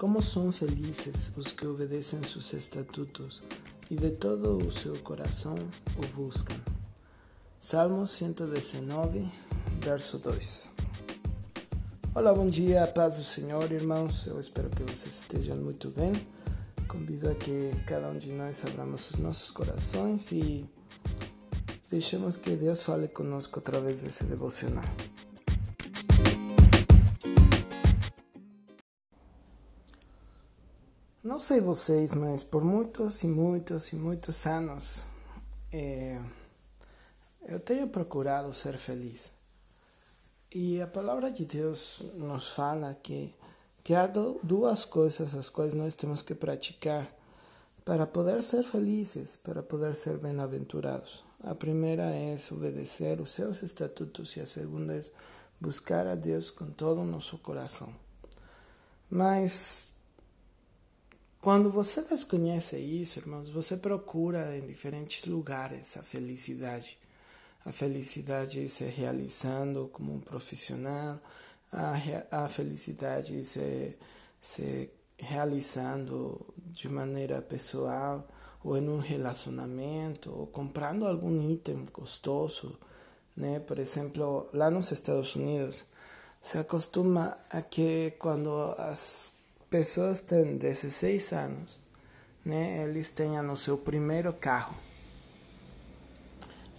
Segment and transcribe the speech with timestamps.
[0.00, 3.42] Como são felizes os que obedecem seus estatutos
[3.90, 5.54] e de todo o seu coração
[5.98, 6.56] o buscam.
[7.60, 9.30] Salmo 119,
[9.84, 10.70] verso 2.
[12.14, 14.26] Olá, bom dia, paz do Senhor, irmãos.
[14.26, 16.14] Eu espero que vocês estejam muito bem.
[16.88, 20.66] Convido a que cada um de nós abramos os nossos corações e
[21.90, 24.86] deixemos que Deus fale conosco através desse devocional.
[31.40, 35.04] Não sei vocês, mas por muitos e muitos e muitos anos
[35.72, 36.20] é,
[37.48, 39.32] eu tenho procurado ser feliz.
[40.54, 43.34] E a palavra de Deus nos fala que,
[43.82, 47.10] que há duas coisas as quais nós temos que praticar
[47.86, 51.24] para poder ser felizes, para poder ser bem-aventurados.
[51.42, 55.02] A primeira é obedecer os seus estatutos e a segunda é
[55.58, 57.94] buscar a Deus com todo o nosso coração.
[59.08, 59.89] Mas
[61.40, 66.98] quando você desconhece isso, irmãos, você procura em diferentes lugares a felicidade.
[67.64, 71.18] A felicidade se realizando como um profissional,
[71.72, 73.96] a, a felicidade se,
[74.40, 78.26] se realizando de maneira pessoal,
[78.62, 82.78] ou em um relacionamento, ou comprando algum item custoso.
[83.34, 83.60] Né?
[83.60, 85.84] Por exemplo, lá nos Estados Unidos,
[86.40, 89.32] se acostuma a que quando as
[89.70, 91.80] pessoas têm 16 anos,
[92.44, 94.76] né, eles tenham o seu primeiro carro.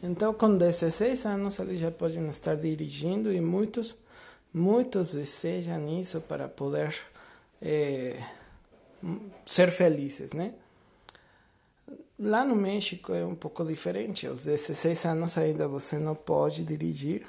[0.04, 3.96] Então, com 16 anos, eles já podem estar dirigindo e muitos,
[4.54, 6.96] muitos desejam isso para poder
[7.62, 8.20] é,
[9.46, 10.54] ser felizes, né?
[12.20, 14.28] Lá no México é um pouco diferente.
[14.28, 17.26] Aos 16 anos ainda você não pode dirigir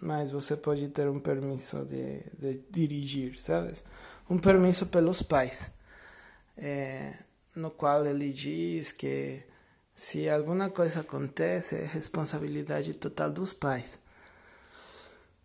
[0.00, 3.84] mas você pode ter um permisso de, de dirigir, sabes?
[4.28, 5.70] Um permisso pelos pais,
[6.56, 7.14] é,
[7.54, 9.42] no qual ele diz que
[9.94, 13.98] se alguma coisa acontece é responsabilidade total dos pais.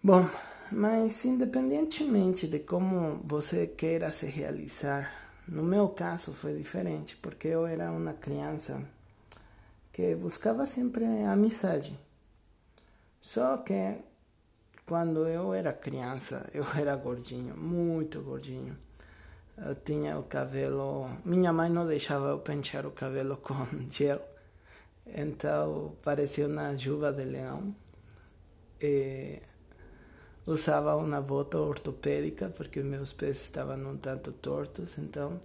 [0.02, 0.30] Bom,
[0.72, 5.12] mas independentemente de como você queira se realizar,
[5.48, 8.82] no meu caso foi diferente, porque eu era uma criança
[9.92, 12.00] que buscava sempre amizade.
[13.22, 13.98] Só que
[14.86, 18.78] quando eu era criança, eu era gordinho, muito gordinho.
[19.58, 21.08] Eu tinha o cabelo.
[21.24, 23.56] Minha mãe não deixava eu pentear o cabelo com
[23.90, 24.22] gel,
[25.08, 27.76] então parecia uma juba de leão.
[28.82, 29.42] E
[30.46, 35.42] usava uma bota ortopédica porque meus pés estavam um tanto tortos, então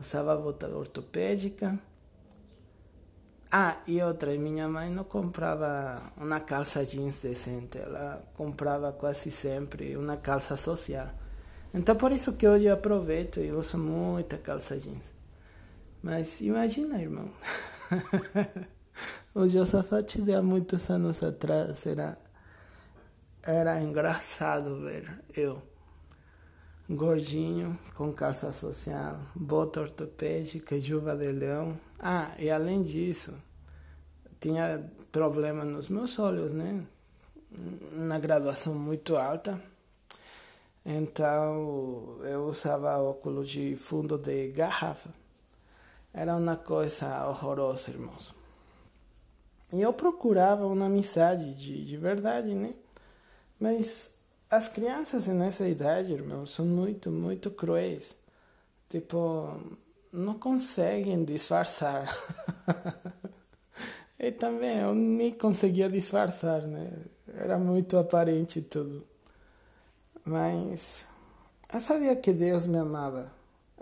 [0.00, 1.78] usava bota ortopédica
[3.54, 9.94] ah, e outra, minha mãe não comprava uma calça jeans decente, ela comprava quase sempre
[9.94, 11.10] uma calça social.
[11.74, 15.04] Então por isso que hoje eu aproveito e uso muita calça jeans.
[16.02, 17.28] Mas imagina, irmão.
[19.34, 22.16] o Josafat de há muitos anos atrás era,
[23.42, 25.62] era engraçado ver eu
[26.94, 31.78] gordinho, com calça social, bota ortopédica, juba de leão.
[31.98, 33.34] Ah, e além disso,
[34.40, 36.86] tinha problema nos meus olhos, né?
[37.92, 39.62] Na graduação muito alta.
[40.84, 45.10] Então, eu usava óculos de fundo de garrafa.
[46.12, 48.34] Era uma coisa horrorosa, irmãos.
[49.72, 52.74] E eu procurava uma amizade de, de verdade, né?
[53.58, 54.21] Mas
[54.52, 58.14] as crianças nessa idade, irmão, são muito, muito cruéis.
[58.86, 59.58] Tipo,
[60.12, 62.06] não conseguem disfarçar.
[64.20, 66.92] e também eu nem conseguia disfarçar, né?
[67.34, 69.02] Era muito aparente tudo.
[70.22, 71.06] Mas
[71.72, 73.32] eu sabia que Deus me amava.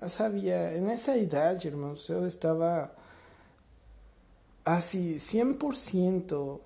[0.01, 2.95] Eu sabia, nessa idade, irmãos, eu estava
[4.65, 6.61] assim, 100%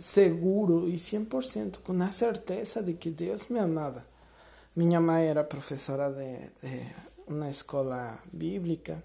[0.00, 4.04] seguro e 100% com a certeza de que Deus me amava.
[4.74, 6.86] Minha mãe era professora de, de
[7.26, 9.02] uma escola bíblica,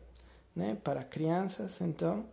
[0.56, 2.26] né, para crianças, então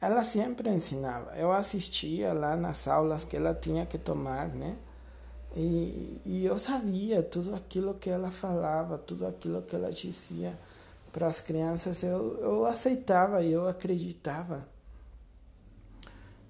[0.00, 1.36] ela sempre ensinava.
[1.36, 4.76] Eu assistia lá nas aulas que ela tinha que tomar, né?
[5.56, 10.58] E, e eu sabia tudo aquilo que ela falava, tudo aquilo que ela dizia
[11.12, 14.66] para as crianças, eu, eu aceitava e eu acreditava.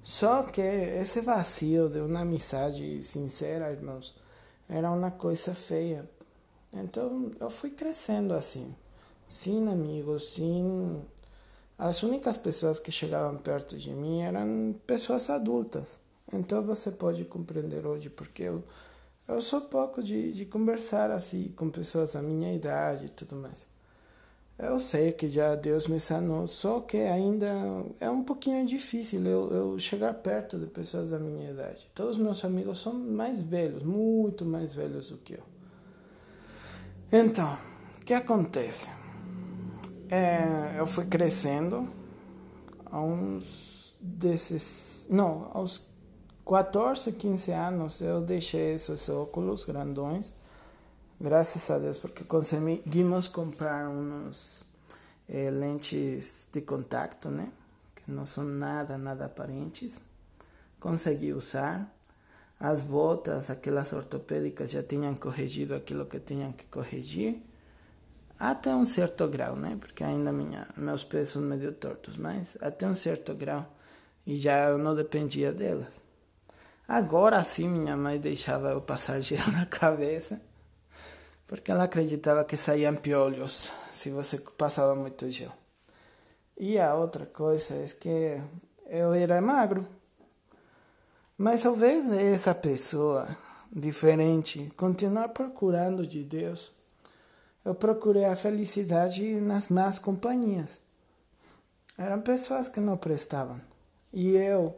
[0.04, 4.14] Só que esse vazio de uma amizade sincera, irmãos,
[4.68, 6.08] era uma coisa feia.
[6.72, 8.74] Então eu fui crescendo assim,
[9.26, 11.02] sem amigos, sem.
[11.78, 15.96] As únicas pessoas que chegavam perto de mim eram pessoas adultas.
[16.30, 18.62] Então você pode compreender hoje porque eu
[19.26, 23.73] eu sou pouco de, de conversar assim com pessoas da minha idade e tudo mais.
[24.56, 27.46] Eu sei que já Deus me sanou, só que ainda
[27.98, 31.90] é um pouquinho difícil eu, eu chegar perto de pessoas da minha idade.
[31.92, 35.42] Todos meus amigos são mais velhos, muito mais velhos do que eu.
[37.12, 37.58] Então,
[38.00, 38.90] o que acontece?
[40.08, 41.90] É, eu fui crescendo
[42.86, 45.08] a uns desses.
[45.10, 45.88] Não, aos
[46.46, 50.32] 14, 15 anos eu deixei esses óculos grandões
[51.20, 54.64] Graças a Deus, porque conseguimos comprar umas
[55.28, 57.52] eh, lentes de contato, né?
[57.94, 59.96] Que não são nada, nada aparentes.
[60.80, 61.88] Consegui usar.
[62.58, 67.40] As botas, aquelas ortopédicas, já tinham corrigido aquilo que tinham que corrigir.
[68.38, 69.76] Até um certo grau, né?
[69.78, 73.72] Porque ainda minha, meus pés são meio tortos, mas até um certo grau.
[74.26, 75.94] E já eu não dependia delas.
[76.88, 80.40] Agora sim, minha mãe deixava eu passar gel na cabeça
[81.46, 85.52] porque ela acreditava que saíam piolhos se você passava muito gel.
[86.56, 88.40] E a outra coisa é que
[88.86, 89.86] eu era magro.
[91.36, 93.36] Mas invés dessa pessoa
[93.72, 96.72] diferente continuar procurando de Deus,
[97.64, 100.80] eu procurei a felicidade nas más companhias.
[101.98, 103.60] Eram pessoas que não prestavam.
[104.12, 104.76] E eu,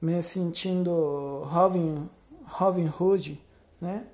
[0.00, 2.08] me sentindo Robin,
[2.44, 3.42] Robin Hood,
[3.80, 4.06] né?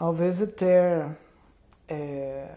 [0.00, 1.14] Ao de ter
[1.86, 2.56] é,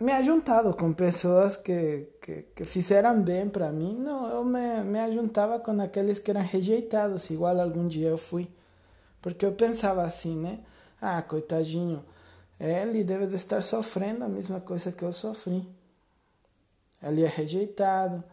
[0.00, 4.98] me ajuntado com pessoas que, que, que fizeram bem para mim, não, eu me, me
[4.98, 8.50] ajuntava com aqueles que eram rejeitados, igual algum dia eu fui.
[9.22, 10.58] Porque eu pensava assim, né?
[11.00, 12.04] Ah, coitadinho,
[12.58, 15.64] ele deve de estar sofrendo a mesma coisa que eu sofri.
[17.00, 18.24] Ele é rejeitado.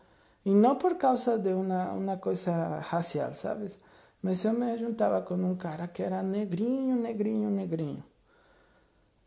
[0.44, 3.78] E não por causa de uma, uma coisa racial, sabes?
[4.22, 8.04] Mas eu me juntava com um cara que era negrinho, negrinho, negrinho.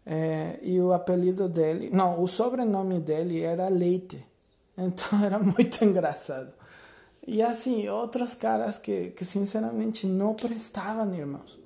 [0.04, 4.26] É, e o apelido dele, não, o sobrenome dele era Leite.
[4.78, 6.54] Então era muito engraçado.
[7.26, 11.58] E assim, outros caras que, que sinceramente não prestavam, irmãos.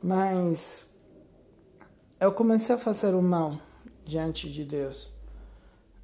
[0.00, 0.86] Mas
[2.20, 3.58] eu comecei a fazer o mal
[4.04, 5.10] diante de Deus.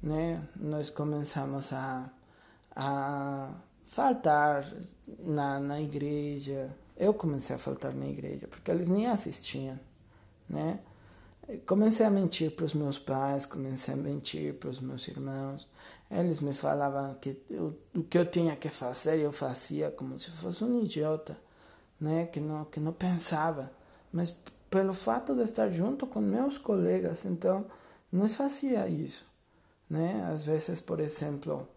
[0.03, 0.45] Né?
[0.57, 2.09] Nós começamos a,
[2.75, 3.49] a
[3.87, 4.65] faltar
[5.19, 6.75] na, na igreja.
[6.97, 9.79] Eu comecei a faltar na igreja, porque eles nem assistiam,
[10.49, 10.79] né?
[11.65, 15.67] Comecei a mentir para os meus pais, comecei a mentir para os meus irmãos.
[16.09, 20.31] Eles me falavam que eu, o que eu tinha que fazer, eu fazia como se
[20.31, 21.37] fosse um idiota,
[21.99, 22.25] né?
[22.25, 23.71] Que não, que não pensava.
[24.11, 24.35] Mas
[24.69, 27.65] pelo fato de estar junto com meus colegas, então,
[28.11, 29.25] nós fazia isso,
[29.89, 30.27] né?
[30.31, 31.67] Às vezes, por exemplo,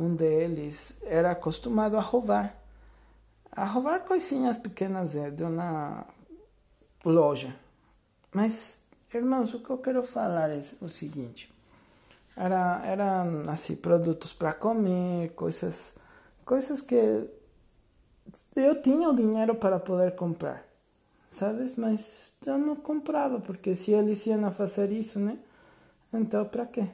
[0.00, 2.56] um deles era acostumado a roubar.
[3.52, 6.06] A roubar coisinhas pequenas de uma
[7.04, 7.54] loja.
[8.32, 8.82] Mas,
[9.12, 11.52] irmãos, o que eu quero falar é o seguinte.
[12.36, 15.94] Era, eram assim, produtos para comer, coisas,
[16.44, 17.28] coisas que
[18.54, 20.64] eu tinha o dinheiro para poder comprar,
[21.28, 21.74] sabes?
[21.76, 25.38] Mas eu não comprava, porque se eles iam fazer isso, né?
[26.12, 26.88] Então, para quê?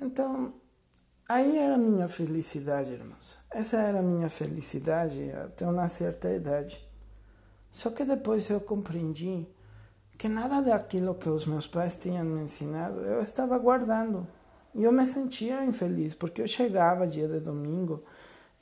[0.00, 0.52] Então,
[1.34, 3.38] Aí era a minha felicidade, irmãos.
[3.50, 6.78] Essa era a minha felicidade até uma certa idade.
[7.70, 9.48] Só que depois eu compreendi
[10.18, 14.26] que nada daquilo que os meus pais tinham me ensinado eu estava guardando.
[14.74, 18.04] E eu me sentia infeliz, porque eu chegava dia de domingo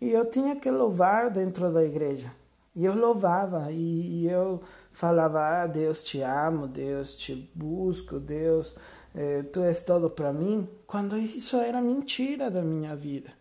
[0.00, 2.32] e eu tinha que louvar dentro da igreja.
[2.74, 4.62] E eu louvava e eu
[4.92, 8.74] falava: ah, Deus te amo, Deus te busco, Deus
[9.14, 13.32] eh, tu és todo para mim, quando isso era mentira da minha vida,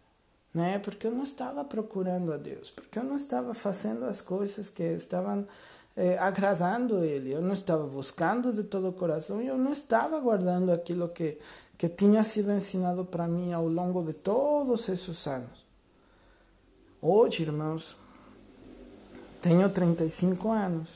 [0.53, 0.79] né?
[0.79, 4.83] Porque eu não estava procurando a Deus, porque eu não estava fazendo as coisas que
[4.83, 5.47] estavam
[5.95, 10.71] eh, agradando Ele, eu não estava buscando de todo o coração, eu não estava guardando
[10.71, 11.37] aquilo que
[11.79, 15.65] que tinha sido ensinado para mim ao longo de todos esses anos.
[17.01, 17.95] Hoje, irmãos,
[19.41, 20.89] tenho 35 anos.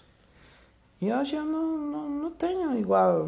[1.01, 3.25] E hoje eu não, não, não tenho igual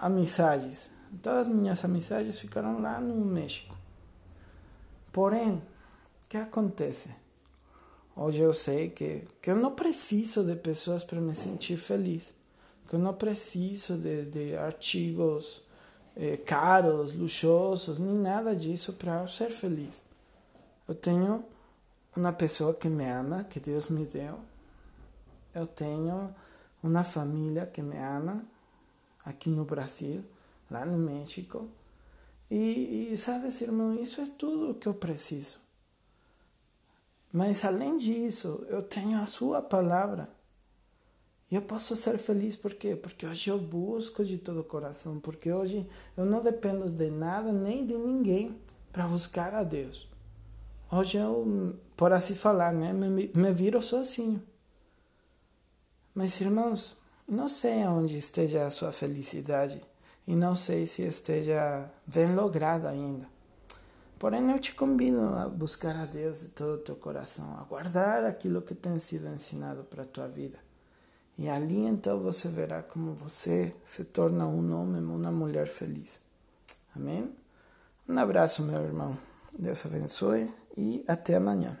[0.00, 0.90] amizades.
[1.22, 3.76] Todas as minhas amizades ficaram lá no México.
[5.12, 7.10] Porém, o que acontece?
[8.16, 12.32] Hoje eu sei que, que eu não preciso de pessoas para me sentir feliz.
[12.88, 15.62] Que eu não preciso de, de artigos
[16.16, 20.02] eh, caros, luxuosos, nem nada disso para ser feliz.
[20.88, 21.44] Eu tenho
[22.16, 24.38] uma pessoa que me ama, que Deus me deu.
[25.54, 26.34] Eu tenho
[26.82, 28.44] uma família que me ama
[29.24, 30.24] aqui no Brasil,
[30.70, 31.68] lá no México.
[32.50, 35.58] E, e sabe, irmão, isso é tudo que eu preciso.
[37.32, 40.28] Mas além disso, eu tenho a sua palavra,
[41.50, 42.94] E eu posso ser feliz por quê?
[42.94, 47.52] Porque hoje eu busco de todo o coração, porque hoje eu não dependo de nada
[47.52, 48.56] nem de ninguém
[48.92, 50.08] para buscar a Deus.
[50.90, 54.42] Hoje eu, por assim falar, né, me, me viro sozinho.
[56.14, 56.96] Mas irmãos,
[57.28, 59.82] não sei aonde esteja a sua felicidade
[60.26, 63.26] e não sei se esteja bem lograda ainda.
[64.18, 68.24] Porém, eu te convido a buscar a Deus de todo o teu coração, a guardar
[68.24, 70.58] aquilo que tem sido ensinado para a tua vida.
[71.38, 76.20] E ali então você verá como você se torna um homem, uma mulher feliz.
[76.94, 77.34] Amém?
[78.06, 79.16] Um abraço, meu irmão.
[79.58, 81.80] Deus abençoe e até amanhã.